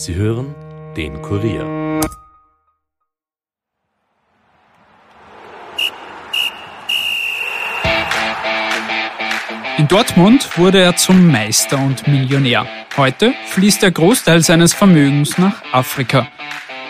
[0.00, 0.54] Sie hören
[0.96, 2.00] den Kurier.
[9.76, 12.66] In Dortmund wurde er zum Meister und Millionär.
[12.96, 16.28] Heute fließt der Großteil seines Vermögens nach Afrika.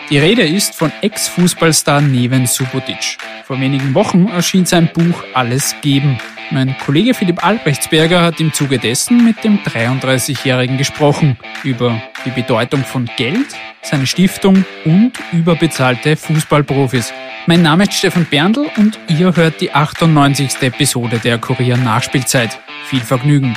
[0.09, 3.17] Die Rede ist von Ex-Fußballstar Neven Subotic.
[3.43, 6.17] Vor wenigen Wochen erschien sein Buch Alles geben.
[6.53, 12.83] Mein Kollege Philipp Albrechtsberger hat im Zuge dessen mit dem 33-Jährigen gesprochen über die Bedeutung
[12.83, 13.47] von Geld,
[13.81, 17.13] seine Stiftung und überbezahlte Fußballprofis.
[17.45, 20.61] Mein Name ist Stefan Berndl und ihr hört die 98.
[20.61, 22.59] Episode der Kurier Nachspielzeit.
[22.85, 23.55] Viel Vergnügen!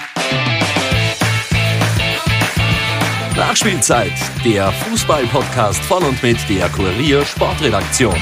[3.36, 4.12] Nachspielzeit,
[4.44, 8.14] der Fußball-Podcast von und mit der Kurier Sportredaktion.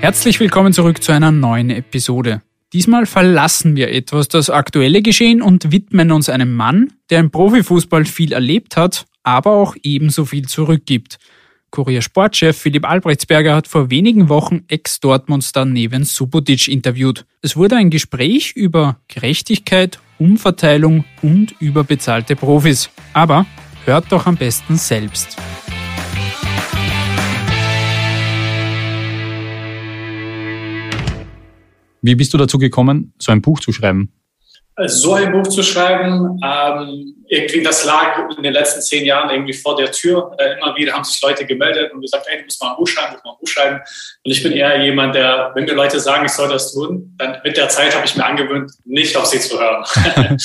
[0.00, 2.40] Herzlich willkommen zurück zu einer neuen Episode.
[2.72, 8.04] Diesmal verlassen wir etwas das aktuelle Geschehen und widmen uns einem Mann, der im Profifußball
[8.04, 11.18] viel erlebt hat, aber auch ebenso viel zurückgibt.
[11.70, 17.26] Kurier Sportchef Philipp Albrechtsberger hat vor wenigen Wochen Ex-Dortmund-Star Neven Subotic interviewt.
[17.42, 22.88] Es wurde ein Gespräch über Gerechtigkeit, Umverteilung und überbezahlte Profis.
[23.14, 23.46] Aber
[23.84, 25.36] hört doch am besten selbst.
[32.02, 34.12] Wie bist du dazu gekommen, so ein Buch zu schreiben?
[34.86, 39.52] so ein Buch zu schreiben, ähm, irgendwie das lag in den letzten zehn Jahren irgendwie
[39.52, 40.30] vor der Tür.
[40.38, 42.86] Äh, immer wieder haben sich Leute gemeldet und gesagt, hey, du musst mal ein Buch
[42.86, 43.80] schreiben, du musst mal ein Buch schreiben.
[44.24, 47.38] Und ich bin eher jemand, der, wenn mir Leute sagen, ich soll das tun, dann
[47.42, 49.84] mit der Zeit habe ich mir angewöhnt, nicht auf sie zu hören.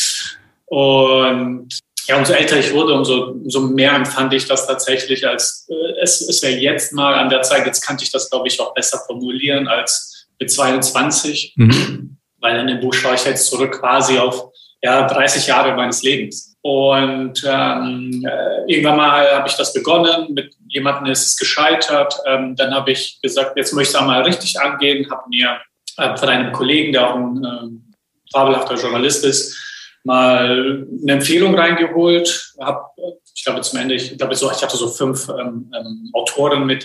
[0.65, 6.01] und ja, umso älter ich wurde, umso, umso mehr empfand ich das tatsächlich als, äh,
[6.01, 8.73] es ist ja jetzt mal an der Zeit, jetzt kannte ich das, glaube ich, auch
[8.73, 11.53] besser formulieren als mit 22.
[11.55, 14.51] Mhm weil in dem Buch schaue ich jetzt zurück quasi auf
[14.83, 16.57] ja, 30 Jahre meines Lebens.
[16.61, 22.15] Und ähm, äh, irgendwann mal habe ich das begonnen, mit jemandem ist es gescheitert.
[22.27, 25.61] Ähm, dann habe ich gesagt, jetzt möchte ich es einmal richtig angehen, habe mir
[25.97, 29.57] äh, von einem Kollegen, der auch ein äh, fabelhafter Journalist ist,
[30.03, 32.53] mal eine Empfehlung reingeholt.
[32.59, 32.93] Hab,
[33.33, 36.83] ich glaube zum Ende, ich glaube so, ich hatte so fünf ähm, ähm, Autoren mit,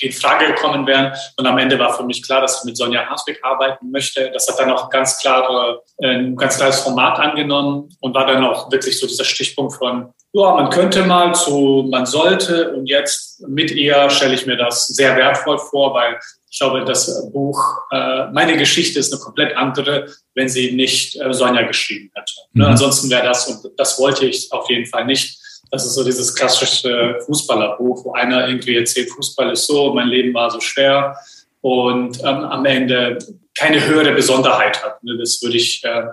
[0.00, 1.12] die in Frage gekommen wären.
[1.36, 4.30] Und am Ende war für mich klar, dass ich mit Sonja Hasbeck arbeiten möchte.
[4.32, 8.44] Das hat dann auch ganz klare, äh, ein ganz klares Format angenommen und war dann
[8.44, 12.72] auch wirklich so dieser Stichpunkt von, ja, man könnte mal zu, man sollte.
[12.72, 16.18] Und jetzt mit ihr stelle ich mir das sehr wertvoll vor, weil
[16.50, 17.62] ich glaube, das Buch,
[17.92, 22.32] äh, meine Geschichte ist eine komplett andere, wenn sie nicht äh, Sonja geschrieben hätte.
[22.52, 22.64] Ne?
[22.64, 22.70] Mhm.
[22.70, 25.39] Ansonsten wäre das, und das wollte ich auf jeden Fall nicht,
[25.70, 30.34] das ist so dieses klassische Fußballerbuch, wo einer irgendwie erzählt, Fußball ist so, mein Leben
[30.34, 31.16] war so schwer
[31.60, 33.18] und ähm, am Ende
[33.56, 35.02] keine höhere Besonderheit hat.
[35.04, 35.16] Ne?
[35.18, 36.06] Das würde ich äh,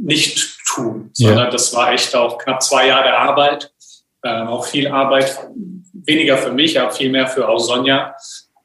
[0.00, 1.50] nicht tun, sondern ja.
[1.50, 3.72] das war echt auch knapp zwei Jahre Arbeit,
[4.22, 5.36] äh, auch viel Arbeit,
[5.92, 8.14] weniger für mich, aber viel mehr für auch Sonja,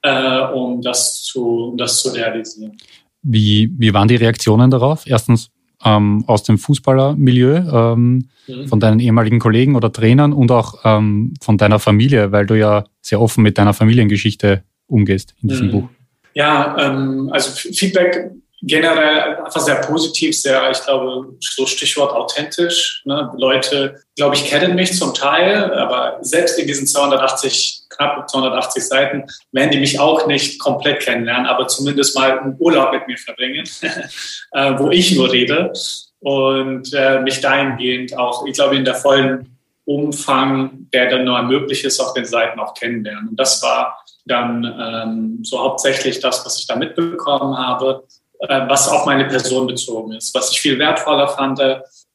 [0.03, 2.77] äh, um, das zu, um das zu realisieren.
[3.23, 5.05] Wie, wie waren die Reaktionen darauf?
[5.05, 5.49] Erstens,
[5.85, 8.67] ähm, aus dem Fußballermilieu, ähm, mhm.
[8.67, 12.85] von deinen ehemaligen Kollegen oder Trainern und auch ähm, von deiner Familie, weil du ja
[13.01, 15.71] sehr offen mit deiner Familiengeschichte umgehst in diesem mhm.
[15.71, 15.89] Buch.
[16.33, 18.31] Ja, ähm, also Feedback
[18.61, 23.01] generell einfach sehr positiv, sehr, ich glaube, so Stichwort authentisch.
[23.05, 23.31] Ne?
[23.37, 29.23] Leute, glaube ich, kennen mich zum Teil, aber selbst in diesen 280, knapp 280 Seiten
[29.51, 33.67] werden die mich auch nicht komplett kennenlernen, aber zumindest mal einen Urlaub mit mir verbringen,
[34.51, 35.71] äh, wo ich nur rede
[36.19, 41.83] und äh, mich dahingehend auch, ich glaube, in der vollen Umfang, der dann nur möglich
[41.83, 43.29] ist, auf den Seiten auch kennenlernen.
[43.29, 48.03] Und das war dann ähm, so hauptsächlich das, was ich da mitbekommen habe.
[48.39, 50.33] Äh, was auf meine Person bezogen ist.
[50.33, 51.59] Was ich viel wertvoller fand,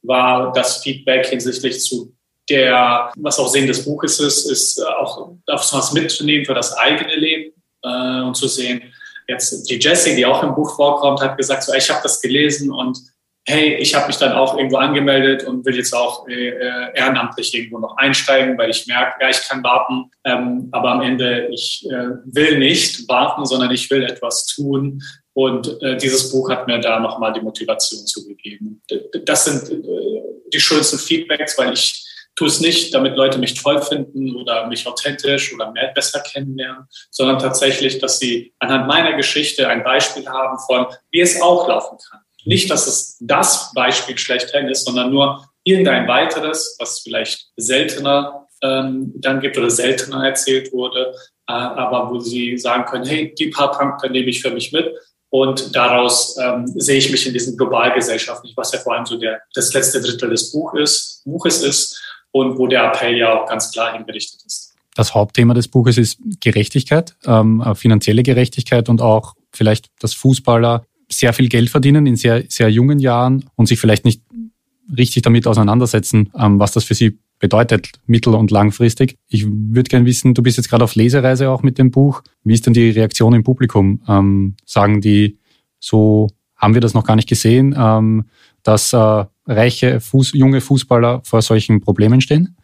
[0.03, 2.17] war das Feedback hinsichtlich zu
[2.49, 7.53] der, was auch Sinn des Buches ist, ist auch was mitzunehmen für das eigene Leben
[7.83, 8.83] äh, und zu sehen.
[9.29, 12.71] Jetzt die Jessie, die auch im Buch vorkommt, hat gesagt, so, ich habe das gelesen
[12.71, 12.99] und
[13.49, 17.55] hey, ich habe mich dann auch irgendwo angemeldet und will jetzt auch äh, äh, ehrenamtlich
[17.55, 21.87] irgendwo noch einsteigen, weil ich merke, ja, ich kann warten, ähm, aber am Ende, ich
[21.89, 25.01] äh, will nicht warten, sondern ich will etwas tun,
[25.37, 28.81] und äh, dieses Buch hat mir da nochmal die Motivation zugegeben.
[29.27, 32.06] Das sind äh, die schönsten Feedbacks, weil ich
[32.37, 36.85] tue es nicht, damit Leute mich toll finden oder mich authentisch oder mehr besser kennenlernen,
[37.11, 41.99] sondern tatsächlich, dass sie anhand meiner Geschichte ein Beispiel haben von, wie es auch laufen
[42.11, 42.21] kann.
[42.45, 49.13] Nicht, dass es das Beispiel schlechthin ist, sondern nur irgendein weiteres, was vielleicht seltener ähm,
[49.17, 51.13] dann gibt oder seltener erzählt wurde,
[51.49, 54.95] äh, aber wo sie sagen können, hey, die paar Punkte nehme ich für mich mit
[55.31, 59.43] Und daraus ähm, sehe ich mich in diesen Globalgesellschaften, was ja vor allem so der,
[59.55, 62.01] das letzte Drittel des Buch ist, Buches ist
[62.33, 64.75] und wo der Appell ja auch ganz klar hingerichtet ist.
[64.95, 71.33] Das Hauptthema des Buches ist Gerechtigkeit, ähm, finanzielle Gerechtigkeit und auch vielleicht, dass Fußballer sehr
[71.33, 74.23] viel Geld verdienen in sehr, sehr jungen Jahren und sich vielleicht nicht
[74.97, 79.19] richtig damit auseinandersetzen, ähm, was das für sie bedeutet, mittel- und langfristig.
[79.29, 82.23] Ich würde gerne wissen, du bist jetzt gerade auf Lesereise auch mit dem Buch.
[82.45, 84.01] Wie ist denn die Reaktion im Publikum?
[84.09, 85.39] Ähm, sagen die
[85.79, 88.25] so, haben wir das noch gar nicht gesehen, ähm,
[88.67, 92.57] dass äh, reiche, Fuß, junge Fußballer vor solchen Problemen stehen?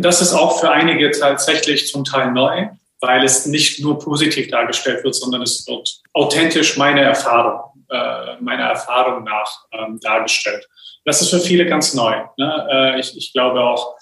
[0.00, 2.66] Das ist auch für einige tatsächlich zum Teil neu,
[3.00, 8.64] weil es nicht nur positiv dargestellt wird, sondern es wird authentisch meine Erfahrung, äh, meiner
[8.64, 10.66] Erfahrung nach ähm, dargestellt.
[11.04, 12.14] Das ist für viele ganz neu.
[12.36, 12.68] Ne?
[12.70, 13.96] Äh, ich, ich glaube auch,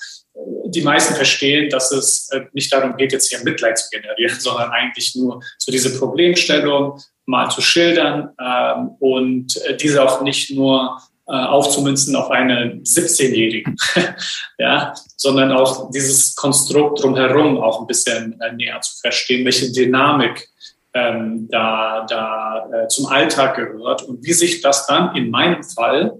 [0.67, 4.71] die meisten verstehen, dass es äh, nicht darum geht, jetzt hier Mitleid zu generieren, sondern
[4.71, 11.01] eigentlich nur so diese Problemstellung mal zu schildern ähm, und äh, diese auch nicht nur
[11.29, 13.77] äh, aufzumünzen auf eine 17-Jährigen,
[14.59, 20.49] ja, sondern auch dieses Konstrukt drumherum auch ein bisschen äh, näher zu verstehen, welche Dynamik
[20.95, 26.13] ähm, da, da äh, zum Alltag gehört und wie sich das dann in meinem Fall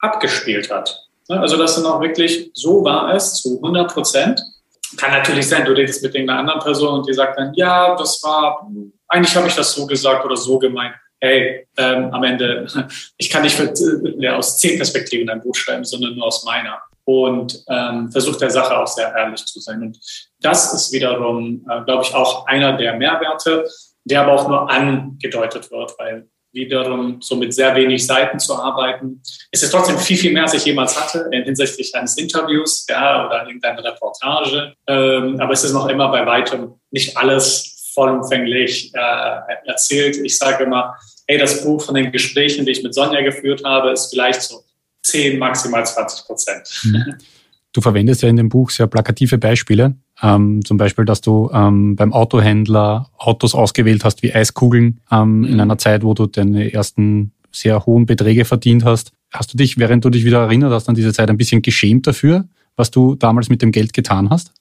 [0.00, 1.02] abgespielt hat.
[1.28, 4.42] Also dass dann auch wirklich so war es zu 100 Prozent.
[4.98, 8.22] Kann natürlich sein, du redest mit irgendeiner anderen Person und die sagt dann, ja, das
[8.22, 8.68] war,
[9.08, 12.66] eigentlich habe ich das so gesagt oder so gemeint hey, ähm, am Ende,
[13.16, 13.72] ich kann nicht für,
[14.18, 16.78] ja, aus zehn Perspektiven ein Buch schreiben, sondern nur aus meiner.
[17.04, 19.82] Und ähm, versucht der Sache auch sehr ehrlich zu sein.
[19.82, 19.98] Und
[20.40, 23.68] das ist wiederum, äh, glaube ich, auch einer der Mehrwerte,
[24.04, 29.22] der aber auch nur angedeutet wird, weil wiederum so mit sehr wenig Seiten zu arbeiten.
[29.50, 33.46] Es ist trotzdem viel, viel mehr, als ich jemals hatte, hinsichtlich eines Interviews ja, oder
[33.46, 34.74] irgendeiner Reportage.
[34.86, 40.16] Ähm, aber es ist noch immer bei weitem nicht alles vollumfänglich äh, erzählt.
[40.18, 40.94] Ich sage immer,
[41.26, 44.62] hey, das Buch von den Gesprächen, die ich mit Sonja geführt habe, ist vielleicht so
[45.02, 46.82] 10, maximal 20 Prozent.
[46.84, 47.14] Mhm.
[47.72, 49.94] Du verwendest ja in dem Buch sehr plakative Beispiele.
[50.22, 55.44] Ähm, zum Beispiel, dass du ähm, beim Autohändler Autos ausgewählt hast wie Eiskugeln ähm, mhm.
[55.44, 59.12] in einer Zeit, wo du deine ersten sehr hohen Beträge verdient hast.
[59.30, 62.06] Hast du dich, während du dich wieder erinnert hast an diese Zeit, ein bisschen geschämt
[62.06, 62.46] dafür,
[62.76, 64.52] was du damals mit dem Geld getan hast?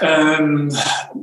[0.00, 0.76] Ähm,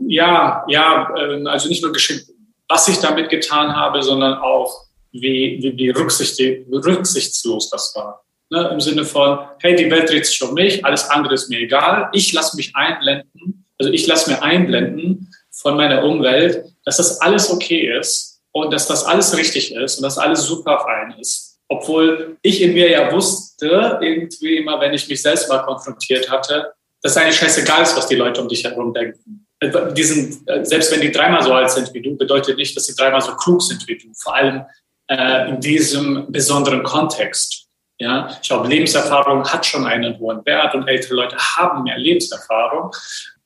[0.08, 2.26] ja, ja, ähm, also nicht nur geschämt,
[2.68, 8.26] was ich damit getan habe, sondern auch, wie, wie, wie rücksichtslos das war.
[8.50, 11.60] Ne, Im Sinne von, hey, die Welt dreht sich um mich, alles andere ist mir
[11.60, 17.22] egal, ich lasse mich einblenden, also ich lasse mir einblenden von meiner Umwelt, dass das
[17.22, 21.60] alles okay ist und dass das alles richtig ist und dass alles super fein ist.
[21.68, 26.74] Obwohl ich in mir ja wusste, irgendwie immer, wenn ich mich selbst mal konfrontiert hatte,
[27.06, 30.92] dass eigentlich scheißegal ist, was die Leute um dich herum denken die sind, äh, selbst
[30.92, 33.62] wenn die dreimal so alt sind wie du, bedeutet nicht, dass sie dreimal so klug
[33.62, 34.08] sind wie du.
[34.16, 34.66] Vor allem
[35.08, 37.68] äh, in diesem besonderen Kontext.
[37.98, 42.92] Ja, ich glaube, Lebenserfahrung hat schon einen hohen Wert und ältere Leute haben mehr Lebenserfahrung.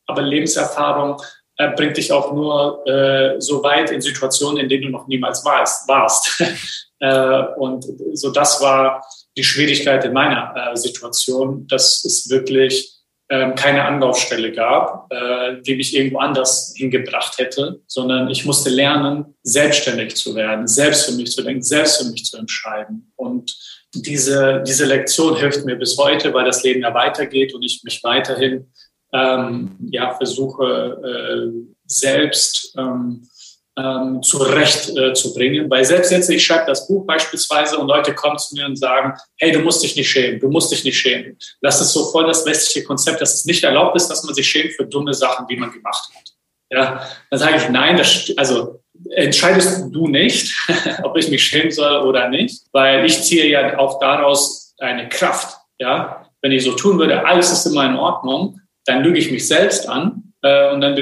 [0.07, 1.21] Aber Lebenserfahrung
[1.57, 5.45] äh, bringt dich auch nur äh, so weit in Situationen, in denen du noch niemals
[5.45, 5.87] warst.
[5.87, 6.43] warst.
[6.99, 9.05] äh, und so das war
[9.37, 12.98] die Schwierigkeit in meiner äh, Situation, dass es wirklich
[13.29, 19.35] ähm, keine Anlaufstelle gab, äh, die mich irgendwo anders hingebracht hätte, sondern ich musste lernen,
[19.43, 23.11] selbstständig zu werden, selbst für mich zu denken, selbst für mich zu entscheiden.
[23.15, 23.55] Und
[23.93, 28.03] diese, diese Lektion hilft mir bis heute, weil das Leben ja weitergeht und ich mich
[28.03, 28.71] weiterhin
[29.13, 31.51] ähm, ja, versuche, äh,
[31.85, 33.27] selbst ähm,
[33.79, 35.69] ähm, zurecht äh, zu bringen.
[35.69, 39.13] Weil selbst jetzt, ich schreibe das Buch beispielsweise und Leute kommen zu mir und sagen,
[39.37, 41.37] hey, du musst dich nicht schämen, du musst dich nicht schämen.
[41.61, 44.47] Das ist so voll das westliche Konzept, dass es nicht erlaubt ist, dass man sich
[44.47, 46.33] schämt für dumme Sachen, die man gemacht hat.
[46.71, 48.81] Ja, dann sage ich, nein, das, also
[49.11, 50.53] entscheidest du nicht,
[51.03, 55.57] ob ich mich schämen soll oder nicht, weil ich ziehe ja auch daraus eine Kraft.
[55.79, 59.47] Ja, wenn ich so tun würde, alles ist immer in Ordnung, dann lüge ich mich
[59.47, 60.95] selbst an äh, und dann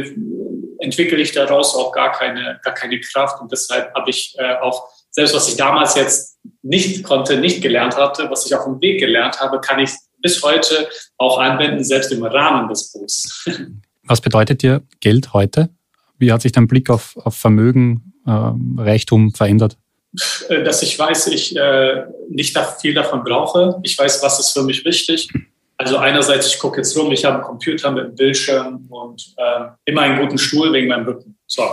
[0.87, 3.41] entwickle ich daraus auch gar keine, gar keine Kraft.
[3.41, 7.97] Und deshalb habe ich äh, auch, selbst was ich damals jetzt nicht konnte, nicht gelernt
[7.97, 9.91] hatte, was ich auf dem Weg gelernt habe, kann ich
[10.21, 13.45] bis heute auch anwenden, selbst im Rahmen des Buchs.
[14.09, 15.69] Was bedeutet dir Geld heute?
[16.17, 18.31] Wie hat sich dein Blick auf, auf Vermögen, äh,
[18.81, 19.77] Reichtum verändert?
[20.47, 23.79] Äh, dass ich weiß, ich äh, nicht viel davon brauche.
[23.83, 25.27] Ich weiß, was ist für mich wichtig.
[25.79, 29.67] Also einerseits, ich gucke jetzt rum, ich habe einen Computer mit einem Bildschirm und äh,
[29.85, 31.37] immer einen guten Stuhl wegen meinem Rücken.
[31.45, 31.63] So,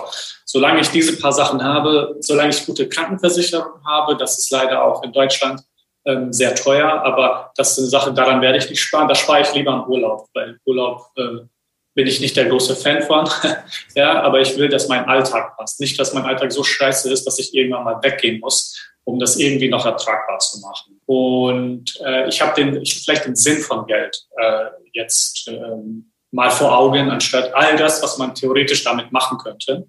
[0.44, 5.02] solange ich diese paar Sachen habe, solange ich gute Krankenversicherung habe, das ist leider auch
[5.02, 5.62] in Deutschland
[6.04, 9.08] ähm, sehr teuer, aber das ist eine Sache, daran werde ich nicht sparen.
[9.08, 11.46] Da spare ich lieber am Urlaub, weil Urlaub äh,
[11.94, 13.28] bin ich nicht der große Fan von.
[13.94, 15.80] ja, aber ich will, dass mein Alltag passt.
[15.80, 19.36] Nicht, dass mein Alltag so scheiße ist, dass ich irgendwann mal weggehen muss, um das
[19.36, 20.93] irgendwie noch ertragbar zu machen.
[21.06, 26.50] Und äh, ich habe den, ich vielleicht den Sinn von Geld äh, jetzt ähm, mal
[26.50, 29.88] vor Augen, anstatt all das, was man theoretisch damit machen könnte.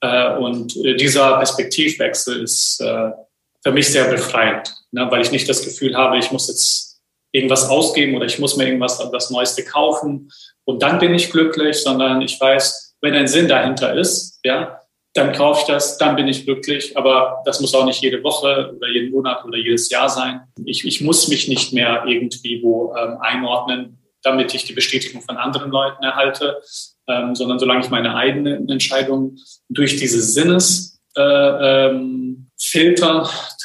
[0.00, 3.10] Äh, und äh, dieser Perspektivwechsel ist äh,
[3.62, 7.00] für mich sehr befreiend, ne, weil ich nicht das Gefühl habe, ich muss jetzt
[7.32, 10.30] irgendwas ausgeben oder ich muss mir irgendwas das Neueste kaufen
[10.64, 14.80] und dann bin ich glücklich, sondern ich weiß, wenn ein Sinn dahinter ist, ja,
[15.16, 16.96] dann kaufe ich das, dann bin ich glücklich.
[16.96, 20.40] Aber das muss auch nicht jede Woche oder jeden Monat oder jedes Jahr sein.
[20.64, 25.36] Ich, ich muss mich nicht mehr irgendwie wo ähm, einordnen, damit ich die Bestätigung von
[25.36, 26.58] anderen Leuten erhalte,
[27.08, 32.50] ähm, sondern solange ich meine eigenen Entscheidungen durch diese Sinnesfilter äh, ähm,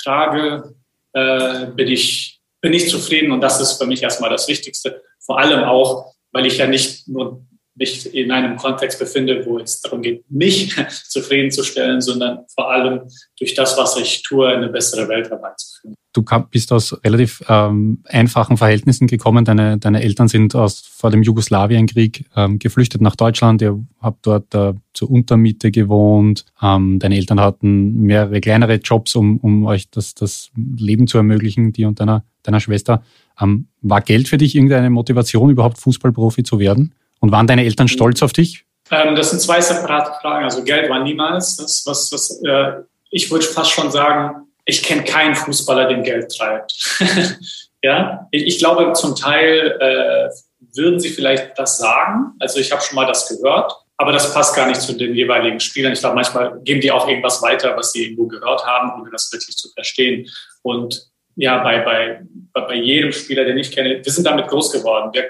[0.03, 0.75] trage,
[1.13, 5.01] äh, bin ich bin ich zufrieden und das ist für mich erstmal das Wichtigste.
[5.19, 7.43] Vor allem auch, weil ich ja nicht nur
[7.75, 10.75] mich in einem Kontext befinde, wo es darum geht, mich
[11.09, 13.01] zufriedenzustellen, sondern vor allem
[13.39, 15.95] durch das, was ich tue, eine bessere Welt herbeizuführen.
[16.13, 19.45] Du bist aus relativ ähm, einfachen Verhältnissen gekommen.
[19.45, 23.61] Deine, deine Eltern sind aus, vor dem Jugoslawienkrieg ähm, geflüchtet nach Deutschland.
[23.61, 26.45] Ihr habt dort äh, zur Untermiete gewohnt.
[26.61, 31.71] Ähm, deine Eltern hatten mehrere kleinere Jobs, um, um euch das, das Leben zu ermöglichen,
[31.71, 33.03] die und deiner, deiner Schwester.
[33.39, 36.93] Ähm, war Geld für dich irgendeine Motivation, überhaupt Fußballprofi zu werden?
[37.21, 38.65] Und waren deine Eltern stolz auf dich?
[38.89, 40.43] Ähm, das sind zwei separate Fragen.
[40.43, 45.03] Also Geld war niemals das, was, was äh, ich würde fast schon sagen, ich kenne
[45.03, 46.73] keinen Fußballer, den Geld treibt.
[47.81, 50.29] ja, ich, ich, glaube zum Teil äh,
[50.75, 52.33] würden sie vielleicht das sagen.
[52.39, 55.59] Also ich habe schon mal das gehört, aber das passt gar nicht zu den jeweiligen
[55.59, 55.93] Spielern.
[55.93, 59.31] Ich glaube, manchmal geben die auch irgendwas weiter, was sie irgendwo gehört haben, ohne das
[59.31, 60.27] wirklich zu verstehen.
[60.63, 62.21] Und ja, bei, bei,
[62.53, 65.11] bei jedem Spieler, den ich kenne, wir sind damit groß geworden.
[65.13, 65.29] Wir,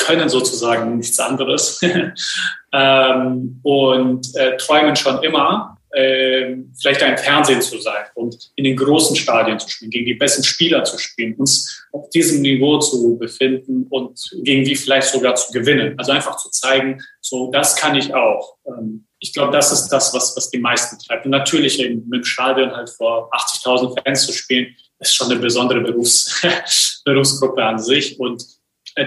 [0.00, 1.80] können sozusagen nichts anderes
[2.72, 8.76] ähm, und äh, träumen schon immer, äh, vielleicht ein Fernsehen zu sein und in den
[8.76, 13.18] großen Stadien zu spielen, gegen die besten Spieler zu spielen, uns auf diesem Niveau zu
[13.18, 15.94] befinden und gegen die vielleicht sogar zu gewinnen.
[15.98, 18.56] Also einfach zu zeigen, so das kann ich auch.
[18.66, 21.24] Ähm, ich glaube, das ist das, was, was die meisten treibt.
[21.24, 25.40] Und natürlich eben mit dem Stadion halt vor 80.000 Fans zu spielen, ist schon eine
[25.40, 26.40] besondere Berufs
[27.04, 28.18] Berufsgruppe an sich.
[28.18, 28.44] Und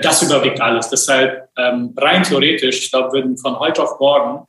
[0.02, 0.90] das überwiegt alles.
[0.90, 4.48] Deshalb ähm, rein theoretisch, ich glaube, würden von heute auf morgen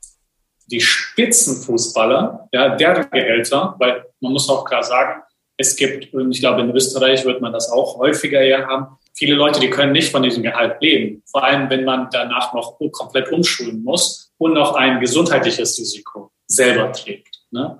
[0.67, 5.23] die Spitzenfußballer, ja, deren Gehälter, weil man muss auch klar sagen,
[5.57, 9.37] es gibt, und ich glaube, in Österreich wird man das auch häufiger eher haben, viele
[9.37, 11.23] Leute, die können nicht von diesem Gehalt leben.
[11.31, 16.91] Vor allem, wenn man danach noch komplett umschulen muss und noch ein gesundheitliches Risiko selber
[16.93, 17.45] trägt.
[17.51, 17.79] Ne?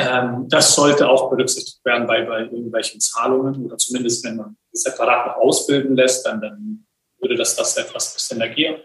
[0.00, 5.26] Ähm, das sollte auch berücksichtigt werden bei, bei irgendwelchen Zahlungen oder zumindest, wenn man separat
[5.26, 6.86] noch ausbilden lässt, dann, dann
[7.20, 8.76] würde das das etwas bisschen negieren.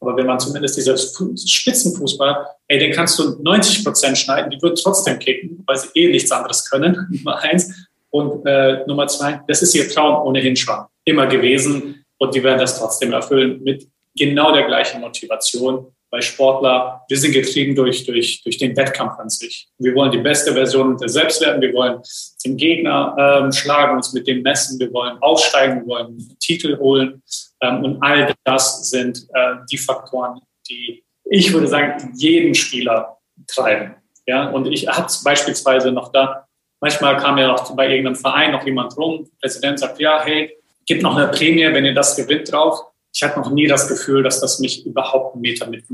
[0.00, 4.76] Aber wenn man zumindest dieser Spitzenfußball, ey, den kannst du 90 Prozent schneiden, die würden
[4.76, 7.88] trotzdem kicken, weil sie eh nichts anderes können, Nummer eins.
[8.08, 12.58] Und äh, Nummer zwei, das ist ihr Traum ohnehin schon immer gewesen und die werden
[12.58, 15.94] das trotzdem erfüllen mit genau der gleichen Motivation.
[16.10, 19.68] Bei Sportler, wir sind getrieben durch, durch, durch den Wettkampf an sich.
[19.78, 21.62] Wir wollen die beste Version der selbst werden.
[21.62, 22.00] Wir wollen
[22.44, 24.78] den Gegner ähm, schlagen, uns mit dem messen.
[24.80, 27.22] Wir wollen aufsteigen, wir wollen Titel holen.
[27.60, 33.94] Ähm, und all das sind äh, die Faktoren, die ich würde sagen, jeden Spieler treiben.
[34.26, 36.46] Ja, und ich habe beispielsweise noch da,
[36.80, 41.02] manchmal kam ja auch bei irgendeinem Verein noch jemand rum, Präsident sagt, ja, hey, gib
[41.02, 42.80] noch eine Prämie, wenn ihr das gewinnt drauf.
[43.12, 45.84] Ich hatte noch nie das Gefühl, dass das mich überhaupt einen Meter mit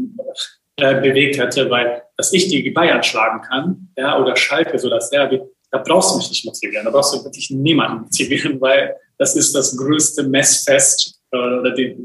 [0.76, 5.10] äh, bewegt hätte, weil dass ich die Bayern schlagen kann, ja, oder Schalke, so dass
[5.10, 5.28] der,
[5.70, 9.54] da brauchst du mich nicht motivieren, da brauchst du wirklich niemanden motivieren, weil das ist
[9.54, 11.96] das größte Messfest oder die,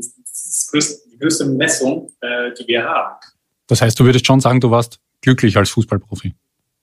[0.72, 3.15] größte, die größte Messung, äh, die wir haben.
[3.68, 6.34] Das heißt, du würdest schon sagen, du warst glücklich als Fußballprofi?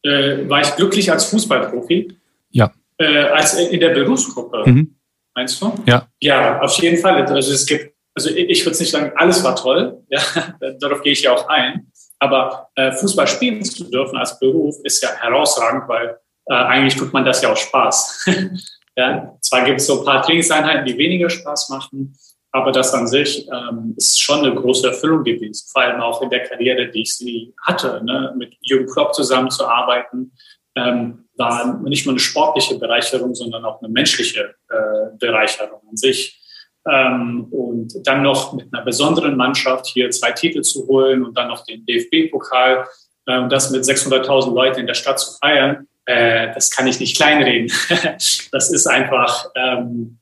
[0.02, 2.16] Äh, war ich glücklich als Fußballprofi?
[2.50, 2.72] Ja.
[2.98, 4.94] Äh, als in der Berufsgruppe, mhm.
[5.34, 5.72] meinst du?
[5.86, 6.08] Ja.
[6.20, 7.26] Ja, auf jeden Fall.
[7.26, 10.02] Also es gibt, also ich würde nicht sagen, alles war toll.
[10.10, 10.20] Ja,
[10.80, 11.92] darauf gehe ich ja auch ein.
[12.18, 17.12] Aber äh, Fußball spielen zu dürfen als Beruf ist ja herausragend, weil äh, eigentlich tut
[17.12, 18.26] man das ja auch Spaß.
[18.96, 22.16] ja, zwar gibt es so ein paar Trainingseinheiten, die weniger Spaß machen,
[22.50, 26.30] aber das an sich ähm, ist schon eine große Erfüllung gewesen, vor allem auch in
[26.30, 28.34] der Karriere, die ich sie hatte, ne?
[28.36, 30.32] mit Jürgen Klopp zusammenzuarbeiten,
[30.74, 36.37] ähm, war nicht nur eine sportliche Bereicherung, sondern auch eine menschliche äh, Bereicherung an sich.
[36.90, 41.48] Ähm, und dann noch mit einer besonderen Mannschaft hier zwei Titel zu holen und dann
[41.48, 42.86] noch den DFB-Pokal
[43.26, 46.98] äh, und das mit 600.000 Leuten in der Stadt zu feiern, äh, das kann ich
[47.00, 47.70] nicht kleinreden.
[48.52, 50.18] das ist einfach, ähm,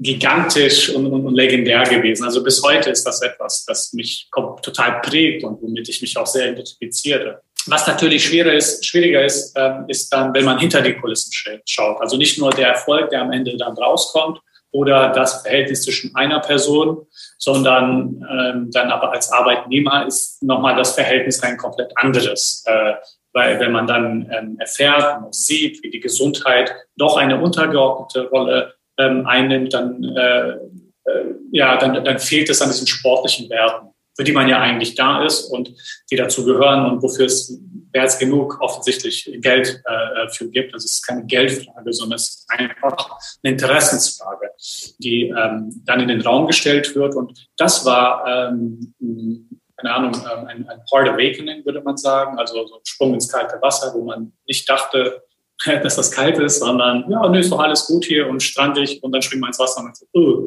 [0.00, 2.24] gigantisch und, und, und, legendär gewesen.
[2.24, 4.28] Also bis heute ist das etwas, das mich
[4.62, 7.42] total prägt und womit ich mich auch sehr identifiziere.
[7.66, 11.30] Was natürlich schwieriger ist, schwieriger ist, ähm, ist dann, wenn man hinter die Kulissen
[11.66, 12.00] schaut.
[12.00, 14.40] Also nicht nur der Erfolg, der am Ende dann rauskommt
[14.72, 17.06] oder das Verhältnis zwischen einer Person,
[17.38, 22.64] sondern ähm, dann aber als Arbeitnehmer ist nochmal das Verhältnis ein komplett anderes.
[22.66, 22.94] Äh,
[23.32, 28.74] weil wenn man dann ähm, erfährt und sieht, wie die Gesundheit doch eine untergeordnete Rolle
[28.98, 34.24] ähm, einnimmt, dann, äh, äh, ja, dann, dann fehlt es an diesen sportlichen Werten, für
[34.24, 35.72] die man ja eigentlich da ist und
[36.10, 37.60] die dazu gehören und wofür es
[37.92, 40.74] mehr als genug offensichtlich Geld äh, für gibt.
[40.74, 44.50] Also es ist keine Geldfrage, sondern es ist einfach eine Interessensfrage,
[44.98, 47.14] die ähm, dann in den Raum gestellt wird.
[47.14, 48.94] Und das war ähm,
[49.80, 53.30] keine Ahnung, ähm, ein, ein Hard Awakening, würde man sagen, also so ein Sprung ins
[53.30, 55.22] kalte Wasser, wo man nicht dachte,
[55.82, 59.12] dass das kalt ist, sondern ja, nö, ist doch alles gut hier und strandig und
[59.12, 60.46] dann springt man ins Wasser und man sagt, oh,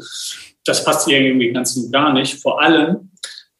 [0.66, 2.42] das passt hier irgendwie ganz und gar nicht.
[2.42, 3.12] Vor allem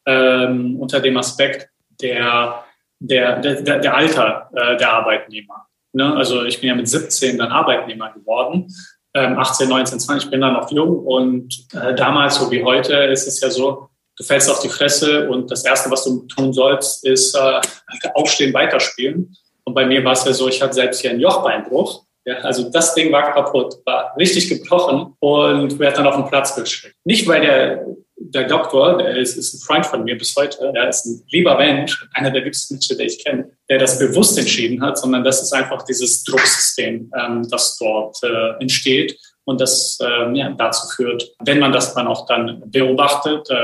[0.06, 1.68] ähm, unter dem Aspekt
[2.00, 2.63] der,
[3.08, 5.66] der, der, der Alter äh, der Arbeitnehmer.
[5.92, 6.14] Ne?
[6.14, 8.68] Also ich bin ja mit 17 dann Arbeitnehmer geworden.
[9.14, 12.94] Ähm, 18, 19, 20, ich bin dann noch jung und äh, damals, so wie heute,
[12.94, 16.52] ist es ja so, du fällst auf die Fresse und das Erste, was du tun
[16.52, 17.60] sollst, ist äh,
[18.14, 19.36] aufstehen, weiterspielen.
[19.64, 22.04] Und bei mir war es ja so, ich hatte selbst hier einen Jochbeinbruch.
[22.26, 26.54] Ja, also das Ding war kaputt, war richtig gebrochen und werde dann auf den Platz
[26.56, 26.96] geschickt.
[27.04, 30.88] Nicht, weil der, der Doktor, der ist, ist ein Freund von mir bis heute, der
[30.88, 34.82] ist ein lieber Mensch, einer der liebsten Menschen, der ich kenne, der das bewusst entschieden
[34.82, 40.36] hat, sondern das ist einfach dieses Drucksystem, ähm, das dort äh, entsteht und das äh,
[40.36, 43.54] ja, dazu führt, wenn man das dann auch dann beobachtet, äh,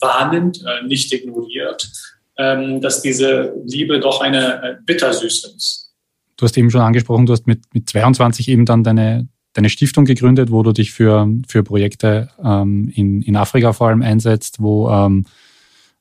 [0.00, 1.88] wahrnimmt, äh, nicht ignoriert,
[2.36, 5.92] ähm, dass diese Liebe doch eine äh, bittersüße ist.
[6.36, 9.28] Du hast eben schon angesprochen, du hast mit, mit 22 eben dann deine,
[9.60, 14.00] deine Stiftung gegründet, wo du dich für, für Projekte ähm, in, in Afrika vor allem
[14.00, 15.26] einsetzt, wo ähm,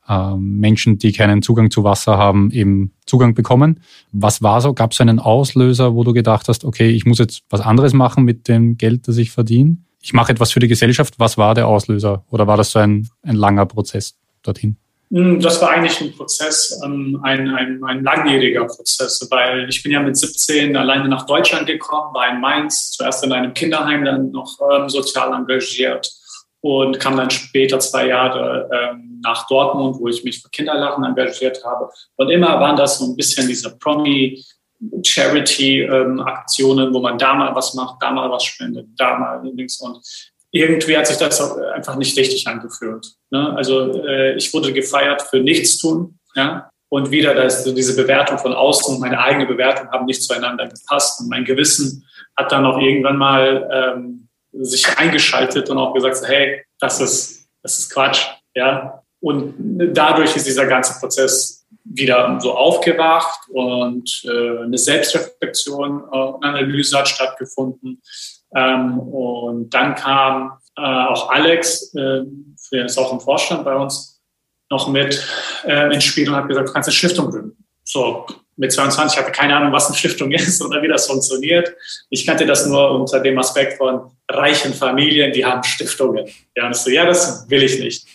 [0.08, 3.82] ähm, Menschen, die keinen Zugang zu Wasser haben, eben Zugang bekommen.
[4.14, 4.74] Was war so?
[4.74, 8.24] Gab es einen Auslöser, wo du gedacht hast, okay, ich muss jetzt was anderes machen
[8.24, 9.78] mit dem Geld, das ich verdiene?
[10.02, 11.16] Ich mache etwas für die Gesellschaft.
[11.18, 12.24] Was war der Auslöser?
[12.30, 14.78] Oder war das so ein, ein langer Prozess dorthin?
[15.12, 19.92] Hm, das war eigentlich ein Prozess, ähm, ein, ein, ein langjähriger Prozess, weil ich bin
[19.92, 24.32] ja mit 17 alleine nach Deutschland gekommen, war in Mainz, zuerst in einem Kinderheim, dann
[24.32, 26.12] noch ähm, sozial engagiert
[26.62, 31.64] und kam dann später zwei Jahre ähm, nach Dortmund, wo ich mich für Kinderlachen engagiert
[31.66, 31.90] habe.
[32.18, 34.44] Und immer waren das so ein bisschen diese Promi
[35.04, 39.80] Charity-Aktionen, ähm, wo man da mal was macht, da mal was spendet, da mal links
[39.82, 40.00] und
[40.52, 43.06] irgendwie hat sich das einfach nicht richtig angefühlt.
[43.30, 43.54] Ne?
[43.56, 46.70] Also äh, ich wurde gefeiert für nichts tun, ja.
[46.92, 50.68] Und wieder, dass so diese Bewertung von außen und meine eigene Bewertung haben nicht zueinander
[50.68, 51.22] gepasst.
[51.22, 52.04] Und mein Gewissen
[52.36, 57.78] hat dann auch irgendwann mal ähm, sich eingeschaltet und auch gesagt, hey, das ist, das
[57.78, 58.26] ist Quatsch.
[58.56, 59.04] Ja?
[59.22, 59.54] Und
[59.94, 67.08] dadurch ist dieser ganze Prozess wieder so aufgewacht und äh, eine Selbstreflexion und Analyse hat
[67.08, 68.02] stattgefunden.
[68.56, 72.22] Ähm, und dann kam äh, auch Alex, äh,
[72.72, 74.22] der ist auch im Vorstand bei uns,
[74.70, 75.26] noch mit
[75.66, 77.66] äh, ins Spiel und hat gesagt, du kannst eine Stiftung gründen.
[77.84, 81.74] So, mit 22 hatte keine Ahnung, was eine Stiftung ist oder wie das funktioniert.
[82.10, 86.28] Ich kannte das nur unter dem Aspekt von reichen Familien, die haben Stiftungen.
[86.56, 88.06] Ja, und ich so, ja, das will ich nicht.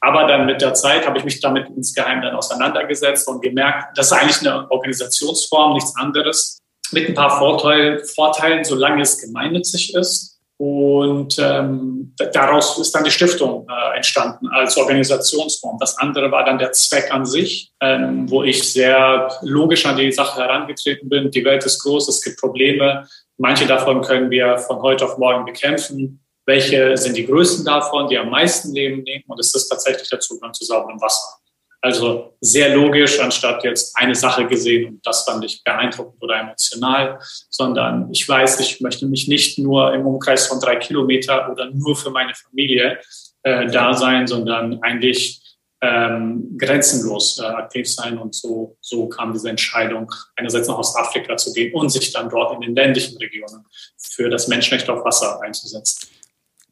[0.00, 4.06] Aber dann mit der Zeit habe ich mich damit insgeheim dann auseinandergesetzt und gemerkt, das
[4.06, 6.59] ist eigentlich eine Organisationsform, nichts anderes,
[6.92, 10.40] mit ein paar Vorteil, Vorteilen, solange es gemeinnützig ist.
[10.60, 15.78] Und ähm, daraus ist dann die Stiftung äh, entstanden als Organisationsform.
[15.80, 20.12] Das andere war dann der Zweck an sich, ähm, wo ich sehr logisch an die
[20.12, 21.30] Sache herangetreten bin.
[21.30, 23.08] Die Welt ist groß, es gibt Probleme.
[23.38, 26.22] Manche davon können wir von heute auf morgen bekämpfen.
[26.44, 29.24] Welche sind die größten davon, die am meisten Leben nehmen?
[29.28, 31.39] Und es ist tatsächlich der Zugang zu sauberem Wasser.
[31.82, 37.18] Also sehr logisch, anstatt jetzt eine Sache gesehen und das fand ich beeindruckend oder emotional,
[37.48, 41.96] sondern ich weiß, ich möchte mich nicht nur im Umkreis von drei Kilometer oder nur
[41.96, 42.98] für meine Familie
[43.42, 45.40] äh, da sein, sondern eigentlich
[45.82, 48.18] ähm, grenzenlos äh, aktiv sein.
[48.18, 52.54] Und so, so kam diese Entscheidung, einerseits nach Ostafrika zu gehen und sich dann dort
[52.54, 53.64] in den ländlichen Regionen
[53.96, 56.08] für das Menschenrecht auf Wasser einzusetzen.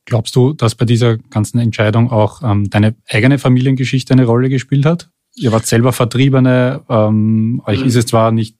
[0.09, 4.87] Glaubst du, dass bei dieser ganzen Entscheidung auch ähm, deine eigene Familiengeschichte eine Rolle gespielt
[4.87, 5.11] hat?
[5.35, 7.87] Ihr wart selber Vertriebene, ähm, euch mhm.
[7.89, 8.57] ist es zwar nicht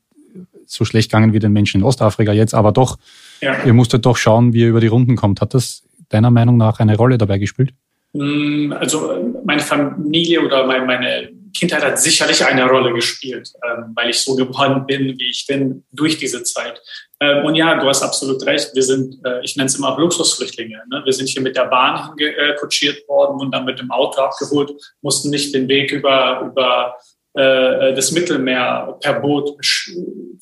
[0.67, 2.99] so schlecht gegangen wie den Menschen in Ostafrika jetzt, aber doch,
[3.41, 3.65] ja.
[3.65, 5.41] ihr musstet doch schauen, wie ihr über die Runden kommt.
[5.41, 7.73] Hat das deiner Meinung nach eine Rolle dabei gespielt?
[8.13, 14.19] Mm, also meine Familie oder meine Kindheit hat sicherlich eine Rolle gespielt, ähm, weil ich
[14.19, 16.79] so geworden bin, wie ich bin, durch diese Zeit.
[17.21, 18.75] Ähm, und ja, du hast absolut recht.
[18.75, 20.83] Wir sind, äh, ich nenne es immer Luxusflüchtlinge.
[20.91, 21.03] Ne?
[21.05, 22.15] Wir sind hier mit der Bahn
[22.61, 26.97] kutschiert worden und dann mit dem Auto abgeholt, mussten nicht den Weg über, über
[27.35, 29.57] äh, das Mittelmeer per Boot,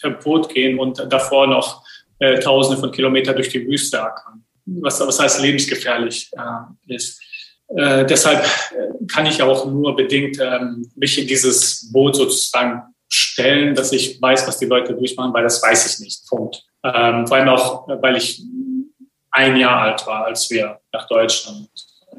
[0.01, 1.83] per Boot gehen und davor noch
[2.19, 4.45] äh, Tausende von Kilometern durch die Wüste ackern.
[4.67, 7.23] Was, was heißt lebensgefährlich äh, ist.
[7.69, 8.45] Äh, deshalb
[9.13, 14.47] kann ich auch nur bedingt ähm, mich in dieses Boot sozusagen stellen, dass ich weiß,
[14.47, 16.27] was die Leute durchmachen, weil das weiß ich nicht.
[16.29, 16.65] Punkt.
[16.85, 18.43] Ähm, vor allem auch, weil ich
[19.31, 21.69] ein Jahr alt war, als wir nach Deutschland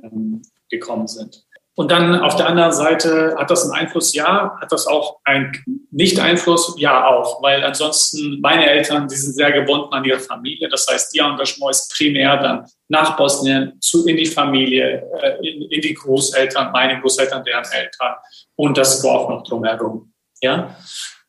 [0.04, 1.48] ähm, gekommen sind.
[1.80, 5.52] Und dann auf der anderen Seite hat das einen Einfluss, ja, hat das auch einen
[5.92, 10.70] Nicht-Einfluss, ja auch, weil ansonsten meine Eltern, die sind sehr gebunden an ihre Familie.
[10.70, 15.70] Das heißt, ihr Engagement ist primär dann nach Bosnien zu in die Familie, äh, in,
[15.70, 18.16] in die Großeltern, meine Großeltern, deren Eltern
[18.56, 20.12] und das Dorf noch drumherum.
[20.42, 20.76] Ja,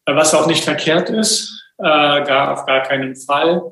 [0.07, 3.63] was auch nicht verkehrt ist, äh, gar auf gar keinen Fall.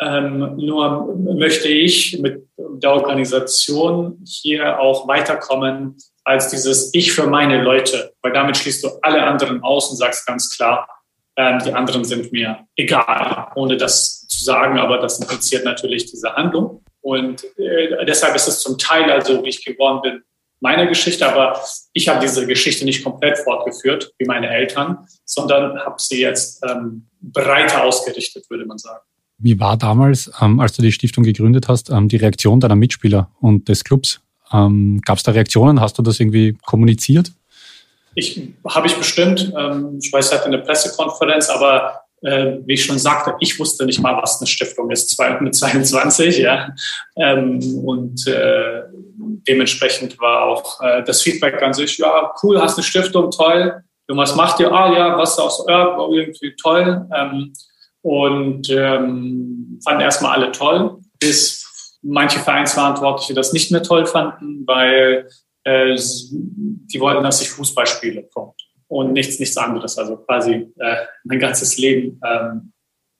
[0.00, 7.62] Ähm, nur möchte ich mit der Organisation hier auch weiterkommen als dieses Ich für meine
[7.62, 10.88] Leute, weil damit schließt du alle anderen aus und sagst ganz klar,
[11.36, 16.34] ähm, die anderen sind mir egal, ohne das zu sagen, aber das impliziert natürlich diese
[16.34, 16.82] Handlung.
[17.00, 20.22] Und äh, deshalb ist es zum Teil also, wie ich geworden bin,
[20.62, 21.60] meine Geschichte, aber
[21.92, 27.08] ich habe diese Geschichte nicht komplett fortgeführt, wie meine Eltern, sondern habe sie jetzt ähm,
[27.20, 29.00] breiter ausgerichtet, würde man sagen.
[29.38, 33.30] Wie war damals, ähm, als du die Stiftung gegründet hast, ähm, die Reaktion deiner Mitspieler
[33.40, 34.20] und des Clubs?
[34.52, 35.80] Ähm, Gab es da Reaktionen?
[35.80, 37.32] Hast du das irgendwie kommuniziert?
[38.14, 39.52] Ich habe ich bestimmt.
[39.58, 44.00] Ähm, ich weiß, hatte eine Pressekonferenz, aber äh, wie ich schon sagte, ich wusste nicht
[44.00, 46.68] mal, was eine Stiftung ist, mit 22, ja.
[47.16, 48.82] Ähm, und äh,
[49.48, 53.82] dementsprechend war auch äh, das Feedback an sich, ja, cool, hast eine Stiftung, toll.
[54.08, 54.70] Und was macht ihr?
[54.70, 57.06] Ah ja, was aus ja, irgendwie toll.
[57.14, 57.52] Ähm,
[58.02, 65.28] und ähm, fanden erstmal alle toll, bis manche Vereinsverantwortliche das nicht mehr toll fanden, weil
[65.64, 68.22] äh, die wollten, dass ich Fußball spiele.
[68.22, 68.61] Punkt.
[68.92, 69.96] Und nichts, nichts anderes.
[69.96, 72.72] Also quasi äh, mein ganzes Leben ähm,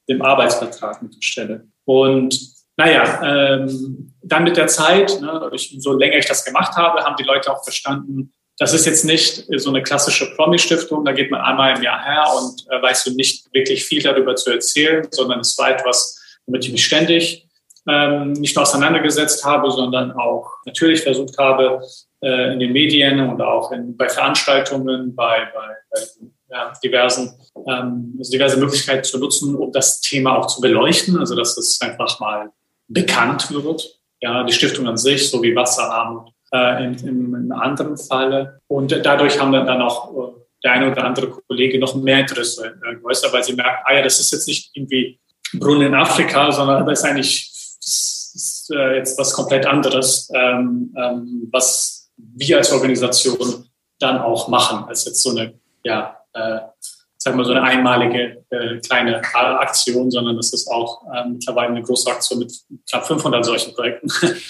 [0.06, 1.66] dem Arbeitsvertrag mitstelle.
[1.86, 2.38] Und
[2.76, 7.16] naja, ähm, dann mit der Zeit, ne, ich, so länger ich das gemacht habe, haben
[7.16, 11.40] die Leute auch verstanden, das ist jetzt nicht so eine klassische Promi-Stiftung, da geht man
[11.40, 15.40] einmal im Jahr her und äh, weiß du nicht wirklich viel darüber zu erzählen, sondern
[15.40, 17.48] es war etwas, womit ich mich ständig
[17.88, 21.80] ähm, nicht nur auseinandergesetzt habe, sondern auch natürlich versucht habe,
[22.22, 26.00] äh, in den Medien und auch in, bei Veranstaltungen, bei, bei, bei
[26.50, 27.34] ja, diversen,
[27.66, 31.80] ähm, also diverse Möglichkeiten zu nutzen, um das Thema auch zu beleuchten, also dass es
[31.80, 32.50] einfach mal
[32.88, 33.98] bekannt wird.
[34.20, 38.60] Ja, die Stiftung an sich, so wie Wasserarmut äh, in, in, in anderen Falle.
[38.68, 42.78] Und dadurch haben dann, dann auch äh, der eine oder andere Kollege noch mehr Interesse
[42.86, 45.18] äh, geäußert, weil sie merken, ah ja, das ist jetzt nicht irgendwie
[45.54, 47.51] Brunnen in Afrika, sondern das ist eigentlich
[48.72, 53.66] äh, jetzt was komplett anderes, ähm, ähm, was wir als Organisation
[53.98, 55.54] dann auch machen, als jetzt so eine,
[55.84, 56.58] ja, äh,
[57.16, 61.82] sagen wir so eine einmalige äh, kleine Aktion, sondern das ist auch äh, mittlerweile eine
[61.82, 62.52] große Aktion mit
[62.88, 64.08] knapp 500 solchen Projekten.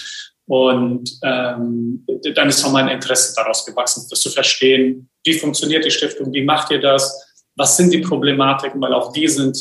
[0.45, 2.05] Und ähm,
[2.35, 6.43] dann ist auch mein Interesse daraus gewachsen, das zu verstehen, wie funktioniert die Stiftung, wie
[6.43, 9.57] macht ihr das, was sind die Problematiken, weil auch die sind,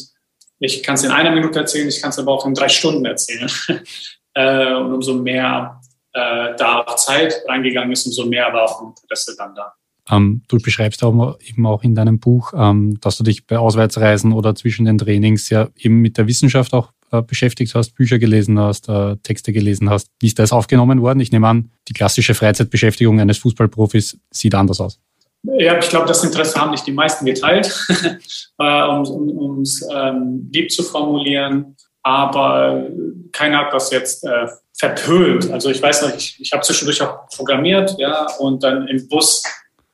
[0.58, 3.04] ich kann es in einer Minute erzählen, ich kann es aber auch in drei Stunden
[3.04, 3.50] erzählen.
[4.34, 5.80] äh, und umso mehr
[6.12, 9.72] äh, da auch Zeit reingegangen ist, umso mehr war auch Interesse dann da.
[10.10, 14.32] Ähm, du beschreibst aber eben auch in deinem Buch, ähm, dass du dich bei Auswärtsreisen
[14.32, 18.58] oder zwischen den Trainings ja eben mit der Wissenschaft auch äh, beschäftigt hast, Bücher gelesen
[18.58, 20.08] hast, äh, Texte gelesen hast.
[20.18, 21.20] Wie ist das aufgenommen worden?
[21.20, 24.98] Ich nehme an, die klassische Freizeitbeschäftigung eines Fußballprofis sieht anders aus.
[25.44, 27.86] Ja, ich glaube, das Interesse haben nicht die meisten geteilt,
[28.58, 31.76] äh, um es ähm, lieb zu formulieren.
[32.02, 32.86] Aber
[33.32, 35.50] keiner hat das jetzt äh, verpönt.
[35.52, 39.42] Also ich weiß noch, ich, ich habe zwischendurch auch programmiert, ja, und dann im Bus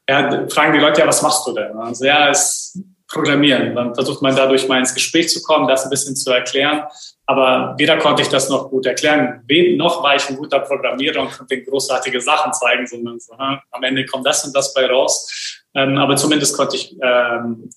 [0.09, 1.77] ja, fragen die Leute ja, was machst du denn?
[1.77, 3.75] Also ja, es Programmieren.
[3.75, 6.83] Dann versucht man dadurch mal ins Gespräch zu kommen, das ein bisschen zu erklären.
[7.25, 9.42] Aber weder konnte ich das noch gut erklären,
[9.77, 14.05] noch war ich ein guter Programmierer und konnte großartige Sachen zeigen, sondern so, am Ende
[14.05, 15.62] kommt das und das bei raus.
[15.75, 17.71] Ähm, aber zumindest konnte ich ähm,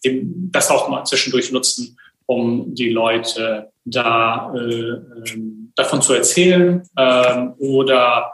[0.52, 7.54] das auch mal zwischendurch nutzen, um die Leute da äh, ähm, davon zu erzählen ähm,
[7.58, 8.32] oder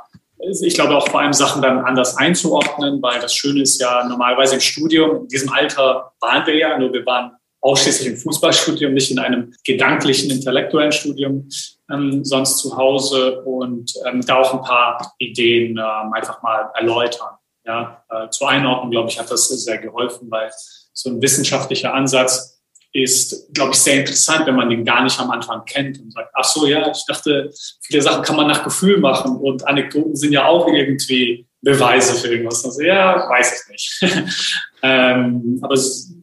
[0.62, 4.56] ich glaube auch vor allem Sachen dann anders einzuordnen, weil das Schöne ist ja normalerweise
[4.56, 7.32] im Studium, in diesem Alter waren wir ja, nur wir waren
[7.62, 11.50] ausschließlich im Fußballstudium, nicht in einem gedanklichen, intellektuellen Studium,
[11.92, 17.36] ähm, sonst zu Hause und ähm, da auch ein paar Ideen ähm, einfach mal erläutern.
[17.66, 20.50] Ja, äh, zur Einordnung, glaube ich, hat das sehr geholfen, weil
[20.94, 22.57] so ein wissenschaftlicher Ansatz
[23.04, 26.32] ist, glaube ich, sehr interessant, wenn man den gar nicht am Anfang kennt und sagt,
[26.34, 30.32] ach so, ja, ich dachte, viele Sachen kann man nach Gefühl machen und Anekdoten sind
[30.32, 32.66] ja auch irgendwie Beweise für irgendwas.
[32.66, 34.16] Also, ja, weiß ich nicht.
[34.82, 36.14] ähm, aber es,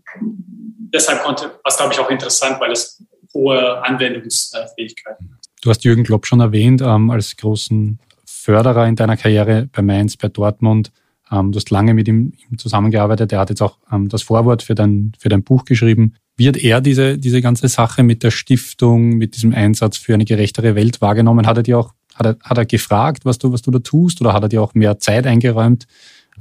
[0.92, 5.44] deshalb konnte, was glaube ich auch interessant, weil es hohe Anwendungsfähigkeit hat.
[5.62, 10.16] Du hast Jürgen Klopp schon erwähnt ähm, als großen Förderer in deiner Karriere bei Mainz,
[10.16, 10.92] bei Dortmund.
[11.30, 13.32] Ähm, du hast lange mit ihm, ihm, zusammengearbeitet.
[13.32, 16.16] Er hat jetzt auch ähm, das Vorwort für dein, für dein Buch geschrieben.
[16.40, 20.74] Hat er diese, diese ganze Sache mit der Stiftung, mit diesem Einsatz für eine gerechtere
[20.74, 21.46] Welt wahrgenommen?
[21.46, 24.20] Hat er dir auch, hat er, hat er gefragt, was du, was du da tust,
[24.20, 25.86] oder hat er dir auch mehr Zeit eingeräumt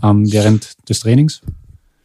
[0.02, 1.42] ähm, während des Trainings?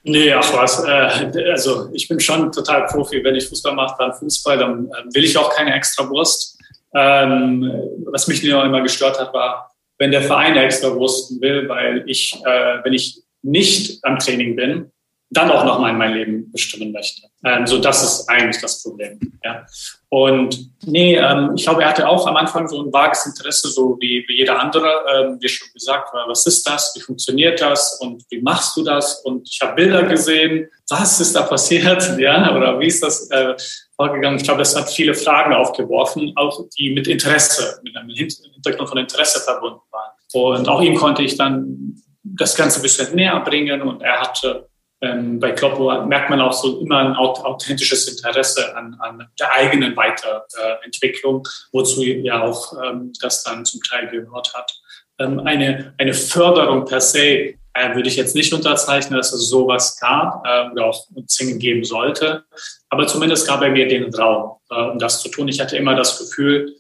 [0.05, 0.85] Nee, ach was.
[0.85, 3.23] Äh, also ich bin schon total Profi.
[3.25, 6.59] Wenn ich Fußball mache, dann Fußball, dann äh, will ich auch keine extra Wurst.
[6.95, 7.71] Ähm,
[8.13, 12.35] was mich nur immer gestört hat, war, wenn der Verein extra Wursten will, weil ich,
[12.45, 14.91] äh, wenn ich nicht am Training bin,
[15.31, 17.23] dann auch nochmal in mein Leben bestimmen möchte.
[17.45, 19.19] Ähm, so, das ist eigentlich das Problem.
[19.45, 19.67] Ja.
[20.09, 23.99] Und nee, ähm, ich glaube, er hatte auch am Anfang so ein vages Interesse, so
[24.01, 28.25] wie, wie jeder andere, ähm, wie schon gesagt, was ist das, wie funktioniert das und
[28.31, 29.21] wie machst du das?
[29.21, 33.55] Und ich habe Bilder gesehen, was ist da passiert, ja, oder wie ist das äh,
[33.97, 34.39] vorgegangen?
[34.39, 38.99] Ich glaube, das hat viele Fragen aufgeworfen, auch die mit Interesse, mit einem Hintergrund von
[38.99, 40.13] Interesse verbunden waren.
[40.33, 44.69] Und auch ihm konnte ich dann das Ganze ein bisschen näher bringen und er hatte
[45.01, 49.97] ähm, bei Kloppo merkt man auch so immer ein authentisches Interesse an, an der eigenen
[49.97, 54.73] Weiterentwicklung, wozu ja auch ähm, das dann zum Teil gehört hat.
[55.21, 59.99] Ähm, eine, eine Förderung per se äh, würde ich jetzt nicht unterzeichnen, dass es sowas
[60.01, 62.45] gab äh, oder auch zwingend geben sollte.
[62.89, 65.49] Aber zumindest gab er mir den Raum, äh, um das zu tun.
[65.49, 66.75] Ich hatte immer das Gefühl,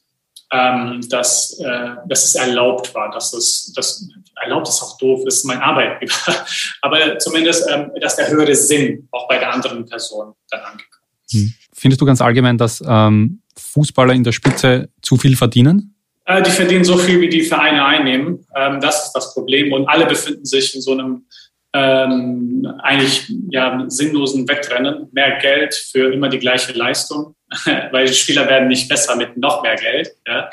[0.50, 5.44] ähm, dass, äh, dass es erlaubt war, dass es, dass erlaubt ist auch doof, ist
[5.44, 6.12] mein Arbeitgeber,
[6.82, 11.34] aber zumindest, ähm, dass der höhere Sinn auch bei der anderen Person dann angekommen ist.
[11.34, 11.54] Hm.
[11.74, 15.94] Findest du ganz allgemein, dass ähm, Fußballer in der Spitze zu viel verdienen?
[16.24, 18.46] Äh, die verdienen so viel, wie die Vereine einnehmen.
[18.54, 21.26] Ähm, das ist das Problem und alle befinden sich in so einem
[21.74, 25.09] ähm, eigentlich ja, sinnlosen Wettrennen.
[25.12, 27.35] Mehr Geld für immer die gleiche Leistung.
[27.92, 30.11] weil die Spieler werden nicht besser mit noch mehr Geld.
[30.26, 30.50] Ja.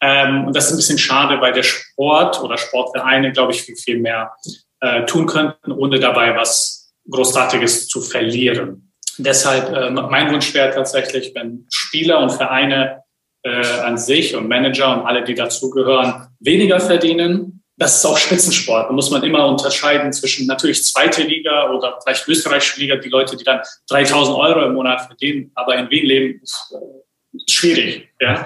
[0.00, 3.76] Ähm, und das ist ein bisschen schade, weil der Sport oder Sportvereine, glaube ich, viel,
[3.76, 4.32] viel mehr
[4.80, 8.92] äh, tun könnten, ohne dabei was Großartiges zu verlieren.
[9.18, 13.02] Deshalb äh, mein Wunsch wäre tatsächlich, wenn Spieler und Vereine
[13.44, 17.53] äh, an sich und Manager und alle, die dazugehören, weniger verdienen.
[17.76, 18.88] Das ist auch Spitzensport.
[18.88, 23.36] Da muss man immer unterscheiden zwischen natürlich zweite Liga oder vielleicht österreichische Liga, die Leute,
[23.36, 28.08] die dann 3000 Euro im Monat verdienen, aber in Wien leben, ist, äh, schwierig.
[28.20, 28.44] Ja?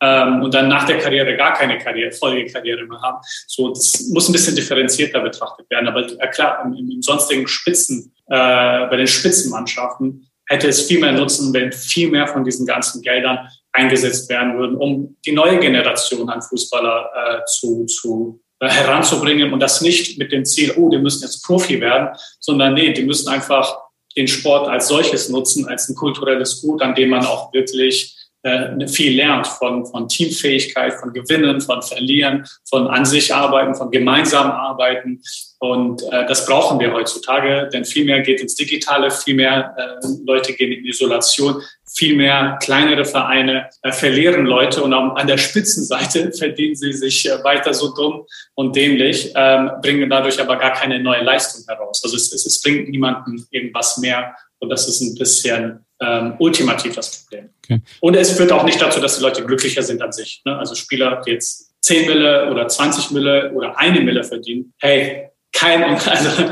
[0.00, 3.18] ähm, und dann nach der Karriere gar keine Karriere, Folgekarriere mehr haben.
[3.46, 5.88] So, das muss ein bisschen differenzierter betrachtet werden.
[5.88, 11.12] Aber äh, klar, im, im sonstigen Spitzen, äh, bei den Spitzenmannschaften hätte es viel mehr
[11.12, 16.28] Nutzen, wenn viel mehr von diesen ganzen Geldern eingesetzt werden würden, um die neue Generation
[16.28, 21.24] an Fußballer äh, zu, zu heranzubringen und das nicht mit dem Ziel, oh, die müssen
[21.24, 22.08] jetzt Profi werden,
[22.40, 23.78] sondern nee, die müssen einfach
[24.16, 28.15] den Sport als solches nutzen, als ein kulturelles Gut, an dem man auch wirklich
[28.46, 33.90] äh, viel lernt von, von Teamfähigkeit, von Gewinnen, von Verlieren, von an sich arbeiten, von
[33.90, 35.20] gemeinsam arbeiten.
[35.58, 40.06] Und äh, das brauchen wir heutzutage, denn viel mehr geht ins Digitale, viel mehr äh,
[40.24, 41.60] Leute gehen in Isolation,
[41.96, 47.42] viel mehr kleinere Vereine äh, verlieren Leute und an der Spitzenseite verdienen sie sich äh,
[47.42, 52.00] weiter so dumm und dämlich, ähm, bringen dadurch aber gar keine neue Leistung heraus.
[52.04, 56.94] Also es, es, es bringt niemandem irgendwas mehr und das ist ein bisschen ähm, ultimativ
[56.94, 57.48] das Problem.
[57.64, 57.80] Okay.
[58.00, 60.42] Und es führt auch nicht dazu, dass die Leute glücklicher sind an sich.
[60.44, 60.56] Ne?
[60.56, 65.82] Also Spieler, die jetzt 10 Mille oder 20 Mille oder eine Mille verdienen, hey, kein,
[66.06, 66.42] also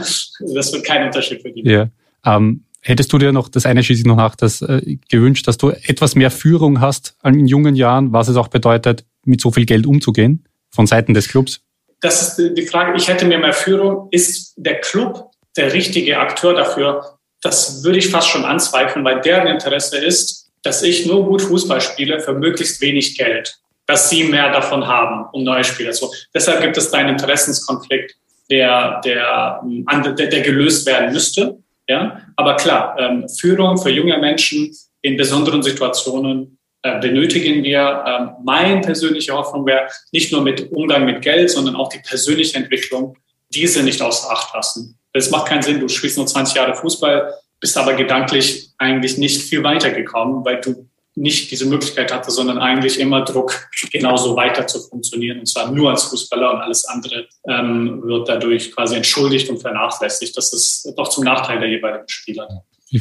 [0.54, 1.62] das wird kein Unterschied für die.
[1.68, 1.88] Ja.
[2.24, 5.58] Ähm, hättest du dir noch, das eine schließe ich noch nach, das äh, gewünscht, dass
[5.58, 9.66] du etwas mehr Führung hast in jungen Jahren, was es auch bedeutet, mit so viel
[9.66, 11.60] Geld umzugehen von Seiten des Clubs?
[12.00, 12.96] Das ist die Frage.
[12.96, 14.08] Ich hätte mir mehr Führung.
[14.10, 17.13] Ist der Club der richtige Akteur dafür,
[17.44, 21.80] das würde ich fast schon anzweifeln, weil deren Interesse ist, dass ich nur gut Fußball
[21.80, 26.10] spiele für möglichst wenig Geld, dass sie mehr davon haben, um neue Spieler zu.
[26.32, 28.16] Deshalb gibt es da einen Interessenskonflikt,
[28.50, 31.58] der, der, der, der gelöst werden müsste.
[31.86, 38.04] Ja, aber klar, ähm, Führung für junge Menschen in besonderen Situationen äh, benötigen wir.
[38.06, 42.56] Ähm, meine persönliche Hoffnung wäre nicht nur mit Umgang mit Geld, sondern auch die persönliche
[42.56, 43.18] Entwicklung,
[43.50, 44.98] diese nicht außer Acht lassen.
[45.14, 49.42] Es macht keinen Sinn, du spielst nur 20 Jahre Fußball, bist aber gedanklich eigentlich nicht
[49.42, 54.80] viel weitergekommen, weil du nicht diese Möglichkeit hatte, sondern eigentlich immer Druck, genauso weiter zu
[54.80, 59.58] funktionieren, und zwar nur als Fußballer und alles andere ähm, wird dadurch quasi entschuldigt und
[59.58, 60.36] vernachlässigt.
[60.36, 62.48] Das ist doch zum Nachteil der jeweiligen Spieler.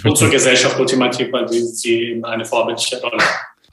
[0.03, 3.17] und zur Gesellschaft ultimativ, weil sie, sie eben eine vorbildliche Rolle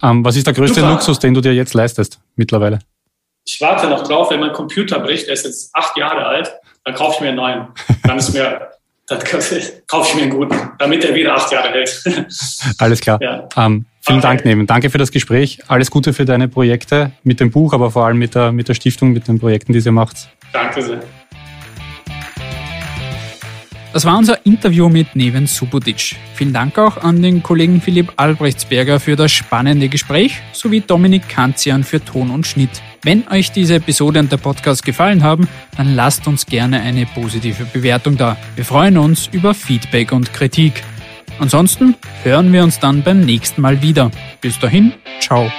[0.03, 0.92] ähm, Was ist der größte Super.
[0.92, 2.81] Luxus, den du dir jetzt leistest mittlerweile?
[3.44, 6.53] Ich warte noch drauf, wenn mein Computer bricht, der ist jetzt acht Jahre alt,
[6.85, 7.69] dann kaufe ich mir einen neuen.
[8.05, 8.71] Dann ist mir
[9.11, 9.19] dann
[9.88, 12.05] kaufe ich mir einen guten, damit er wieder acht Jahre hält.
[12.79, 13.21] Alles klar.
[13.21, 13.49] Ja.
[13.57, 14.29] Ähm, vielen okay.
[14.29, 14.69] Dank, Neven.
[14.69, 15.59] Danke für das Gespräch.
[15.66, 18.75] Alles Gute für deine Projekte mit dem Buch, aber vor allem mit der, mit der
[18.75, 20.29] Stiftung, mit den Projekten, die ihr macht.
[20.53, 21.01] Danke sehr.
[23.93, 26.14] Das war unser Interview mit Neven Subotic.
[26.35, 31.83] Vielen Dank auch an den Kollegen Philipp Albrechtsberger für das spannende Gespräch sowie Dominik Kanzian
[31.83, 32.81] für Ton und Schnitt.
[33.03, 37.65] Wenn euch diese Episode und der Podcast gefallen haben, dann lasst uns gerne eine positive
[37.65, 38.37] Bewertung da.
[38.57, 40.83] Wir freuen uns über Feedback und Kritik.
[41.39, 44.11] Ansonsten hören wir uns dann beim nächsten Mal wieder.
[44.43, 45.51] Bis dahin, ciao.